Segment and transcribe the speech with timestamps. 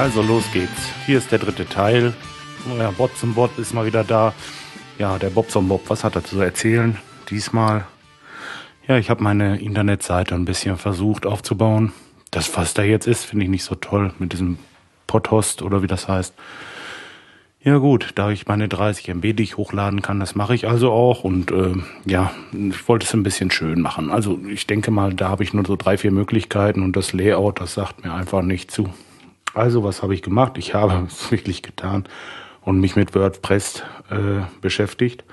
[0.00, 0.90] Also los geht's.
[1.04, 2.14] Hier ist der dritte Teil.
[2.78, 4.32] Ja, Bot zum Bot ist mal wieder da.
[4.98, 6.96] Ja, der Bob zum Bob, was hat er zu erzählen?
[7.28, 7.84] Diesmal.
[8.88, 11.92] Ja, ich habe meine Internetseite ein bisschen versucht aufzubauen.
[12.30, 14.56] Das, was da jetzt ist, finde ich nicht so toll mit diesem
[15.06, 16.32] Podhost oder wie das heißt.
[17.62, 20.92] Ja gut, da ich meine 30 MB, die ich hochladen kann, das mache ich also
[20.92, 21.24] auch.
[21.24, 21.74] Und äh,
[22.06, 24.10] ja, ich wollte es ein bisschen schön machen.
[24.10, 27.60] Also ich denke mal, da habe ich nur so drei, vier Möglichkeiten und das Layout,
[27.60, 28.88] das sagt mir einfach nicht zu.
[29.54, 30.58] Also was habe ich gemacht?
[30.58, 32.04] Ich habe es wirklich getan
[32.62, 35.24] und mich mit WordPress äh, beschäftigt.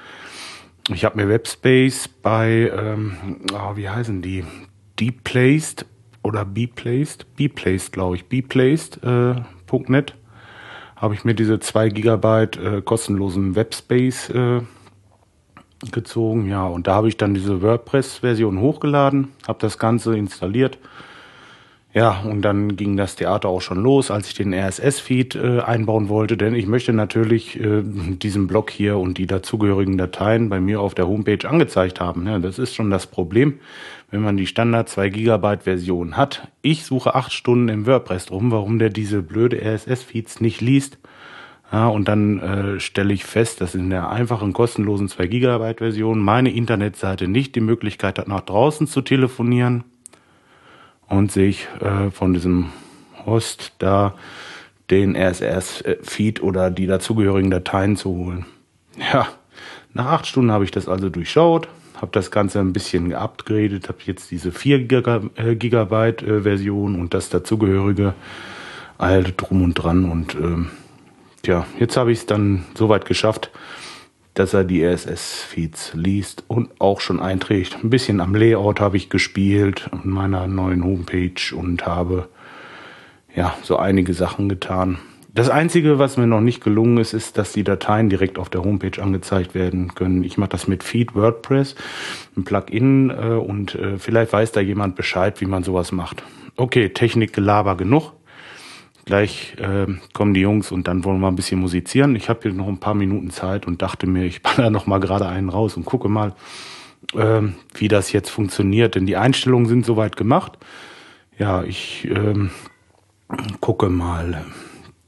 [0.89, 4.45] Ich habe mir Webspace bei, ähm, oh, wie heißen die?
[4.99, 5.85] Deplaced
[6.23, 7.35] oder Beplaced?
[7.35, 8.25] Beplaced, glaube ich.
[8.25, 10.11] Beplaced.net.
[10.11, 10.13] Äh,
[10.95, 14.61] habe ich mir diese 2 Gigabyte äh, kostenlosen Webspace äh,
[15.91, 16.49] gezogen.
[16.49, 20.79] Ja, und da habe ich dann diese WordPress-Version hochgeladen, habe das Ganze installiert.
[21.97, 26.09] Ja, und dann ging das Theater auch schon los, als ich den RSS-Feed äh, einbauen
[26.09, 30.79] wollte, denn ich möchte natürlich äh, diesen Blog hier und die dazugehörigen Dateien bei mir
[30.79, 32.27] auf der Homepage angezeigt haben.
[32.27, 33.57] Ja, das ist schon das Problem,
[34.11, 36.49] wenn man die Standard 2 Gigabyte Version hat.
[36.61, 40.99] Ich suche acht Stunden im WordPress drum, warum der diese blöde RSS-Feeds nicht liest.
[41.71, 46.19] Ja, und dann äh, stelle ich fest, dass in der einfachen kostenlosen 2 Gigabyte Version
[46.19, 49.83] meine Internetseite nicht die Möglichkeit hat, nach draußen zu telefonieren
[51.09, 52.69] und sich äh, von diesem
[53.25, 54.13] Host da
[54.89, 58.45] den RSS-Feed oder die dazugehörigen Dateien zu holen.
[59.13, 59.27] Ja,
[59.93, 63.99] nach acht Stunden habe ich das also durchschaut, habe das Ganze ein bisschen geupgradet, habe
[64.05, 64.79] jetzt diese 4
[65.35, 68.13] äh, Gigabyte äh, Version und das dazugehörige
[68.97, 70.69] alte drum und dran und ähm,
[71.45, 73.51] ja, jetzt habe ich es dann soweit geschafft,
[74.39, 77.77] dass er die RSS-Feeds liest und auch schon einträgt.
[77.83, 82.27] Ein bisschen am Layout habe ich gespielt und meiner neuen Homepage und habe
[83.35, 84.99] ja so einige Sachen getan.
[85.33, 88.63] Das Einzige, was mir noch nicht gelungen ist, ist, dass die Dateien direkt auf der
[88.63, 90.23] Homepage angezeigt werden können.
[90.23, 91.75] Ich mache das mit Feed WordPress,
[92.35, 96.23] ein Plugin äh, und äh, vielleicht weiß da jemand Bescheid, wie man sowas macht.
[96.55, 98.13] Okay, Technikgelaber genug.
[99.07, 102.17] Gleich äh, kommen die Jungs und dann wollen wir ein bisschen musizieren.
[102.17, 104.99] Ich habe hier noch ein paar Minuten Zeit und dachte mir, ich baller noch mal
[104.99, 106.35] gerade einen raus und gucke mal,
[107.13, 107.41] äh,
[107.73, 108.95] wie das jetzt funktioniert.
[108.95, 110.57] Denn die Einstellungen sind soweit gemacht.
[111.39, 112.51] Ja, ich ähm,
[113.61, 114.43] gucke mal.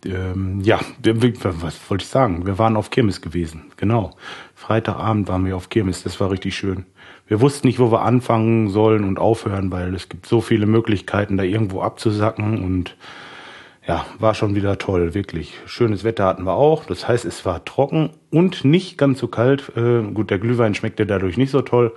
[0.05, 2.45] Ähm, ja, was wollte ich sagen?
[2.45, 3.63] Wir waren auf Kirmes gewesen.
[3.75, 4.11] Genau.
[4.55, 6.03] Freitagabend waren wir auf Kirmes.
[6.03, 6.85] Das war richtig schön.
[7.27, 11.35] Wir wussten nicht, wo wir anfangen sollen und aufhören, weil es gibt so viele Möglichkeiten,
[11.35, 12.95] da irgendwo abzusacken und
[13.89, 15.55] ja, war schon wieder toll, wirklich.
[15.65, 16.85] Schönes Wetter hatten wir auch.
[16.85, 19.71] Das heißt, es war trocken und nicht ganz so kalt.
[19.75, 21.95] Äh, gut, der Glühwein schmeckte dadurch nicht so toll.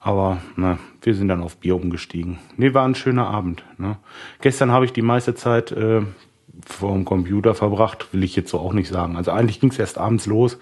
[0.00, 2.38] Aber na, wir sind dann auf Bier umgestiegen.
[2.58, 3.64] Nee, war ein schöner Abend.
[3.78, 3.96] Ne?
[4.42, 6.02] Gestern habe ich die meiste Zeit äh,
[6.66, 9.16] vor dem Computer verbracht, will ich jetzt so auch nicht sagen.
[9.16, 10.58] Also eigentlich ging es erst abends los.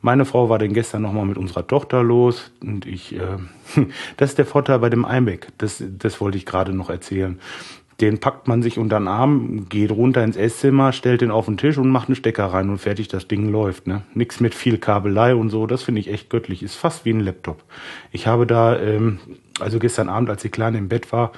[0.00, 3.38] Meine Frau war denn gestern nochmal mit unserer Tochter los und ich, äh,
[4.16, 5.48] das ist der Vorteil bei dem iMac.
[5.58, 7.40] Das, das wollte ich gerade noch erzählen.
[8.00, 11.58] Den packt man sich unter den Arm, geht runter ins Esszimmer, stellt den auf den
[11.58, 13.86] Tisch und macht einen Stecker rein und fertig, das Ding läuft.
[13.86, 14.02] Ne?
[14.14, 16.62] Nix mit viel Kabelei und so, das finde ich echt göttlich.
[16.62, 17.62] Ist fast wie ein Laptop.
[18.10, 19.18] Ich habe da, ähm,
[19.60, 21.32] also gestern Abend, als die Kleine im Bett war,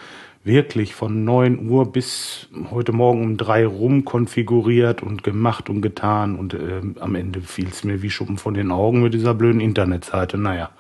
[0.45, 6.37] wirklich von neun Uhr bis heute Morgen um drei rum konfiguriert und gemacht und getan
[6.37, 9.61] und ähm, am Ende fiel es mir wie Schuppen von den Augen mit dieser blöden
[9.61, 10.39] Internetseite.
[10.39, 10.71] Naja,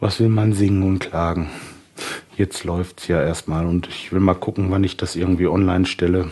[0.00, 1.48] was will man singen und klagen?
[2.36, 6.30] Jetzt läuft's ja erstmal und ich will mal gucken, wann ich das irgendwie online stelle.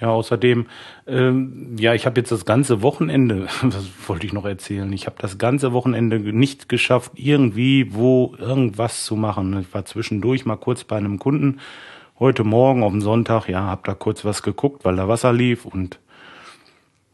[0.00, 0.66] Ja, außerdem,
[1.06, 4.92] ähm, ja, ich habe jetzt das ganze Wochenende, was wollte ich noch erzählen?
[4.92, 9.60] Ich habe das ganze Wochenende nicht geschafft, irgendwie wo irgendwas zu machen.
[9.60, 11.60] Ich war zwischendurch mal kurz bei einem Kunden.
[12.18, 15.64] Heute Morgen auf dem Sonntag, ja, habe da kurz was geguckt, weil da Wasser lief
[15.64, 15.98] und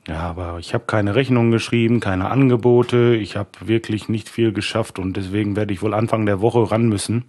[0.06, 3.16] ja, aber ich habe keine Rechnung geschrieben, keine Angebote.
[3.16, 6.88] Ich habe wirklich nicht viel geschafft und deswegen werde ich wohl Anfang der Woche ran
[6.88, 7.24] müssen.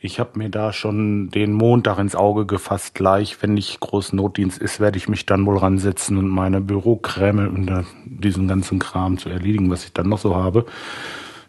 [0.00, 2.94] Ich habe mir da schon den Montag ins Auge gefasst.
[2.94, 7.50] Gleich, wenn nicht groß Notdienst ist, werde ich mich dann wohl ransetzen und meine Bürokräme
[7.50, 10.66] und diesen ganzen Kram zu erledigen, was ich dann noch so habe.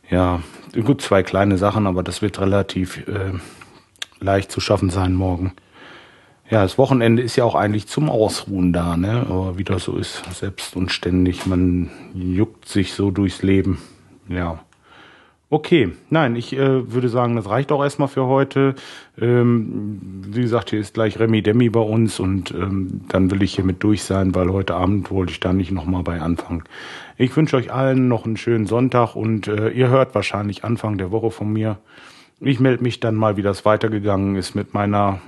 [0.10, 0.42] Ja,
[0.84, 3.34] gut, zwei kleine Sachen, aber das wird relativ äh,
[4.20, 5.54] leicht zu schaffen sein morgen.
[6.50, 9.28] Ja, das Wochenende ist ja auch eigentlich zum Ausruhen da, ne?
[9.30, 13.78] Aber wie das so ist, selbst und ständig, man juckt sich so durchs Leben.
[14.28, 14.60] Ja.
[15.52, 18.76] Okay, nein, ich äh, würde sagen, das reicht auch erstmal für heute.
[19.20, 19.98] Ähm,
[20.28, 23.64] wie gesagt, hier ist gleich Remi Demi bei uns und ähm, dann will ich hier
[23.64, 26.66] mit durch sein, weil heute Abend wollte ich da nicht nochmal bei anfangen.
[27.18, 31.10] Ich wünsche euch allen noch einen schönen Sonntag und äh, ihr hört wahrscheinlich Anfang der
[31.10, 31.80] Woche von mir.
[32.42, 35.20] Ich melde mich dann mal, wie das weitergegangen ist mit meiner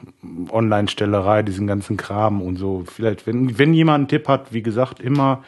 [0.51, 2.83] Online-Stellerei, diesen ganzen Kram und so.
[2.85, 5.44] Vielleicht, wenn, wenn jemand einen Tipp hat, wie gesagt, immer,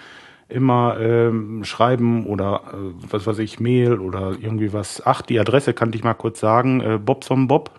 [0.49, 5.01] immer ähm, schreiben oder äh, was weiß ich, Mail oder irgendwie was.
[5.05, 6.81] Ach, die Adresse kann ich mal kurz sagen.
[6.81, 7.71] Äh, bobsombob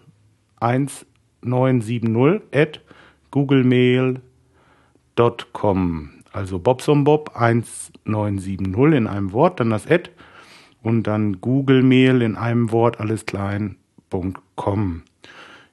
[0.60, 2.80] 1970 at
[3.30, 6.10] googlemail.com.
[6.32, 10.10] Also bobsombob 1970 in einem Wort, dann das Ad
[10.82, 15.02] und dann Googlemail in einem Wort, alles klein.com.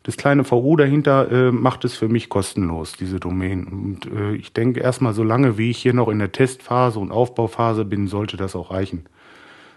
[0.05, 3.65] Das kleine VU dahinter äh, macht es für mich kostenlos, diese Domain.
[3.65, 7.11] Und äh, ich denke erstmal, so lange wie ich hier noch in der Testphase und
[7.11, 9.07] Aufbauphase bin, sollte das auch reichen.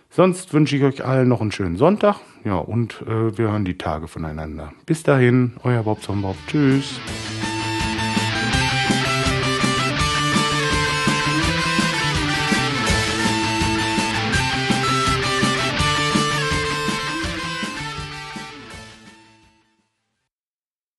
[0.09, 2.19] Sonst wünsche ich euch allen noch einen schönen Sonntag.
[2.43, 4.73] Ja, und äh, wir hören die Tage voneinander.
[4.85, 6.35] Bis dahin, euer Bob Bob.
[6.47, 6.99] Tschüss.